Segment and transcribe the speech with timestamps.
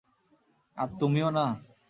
[0.77, 1.45] আর তুমিও না।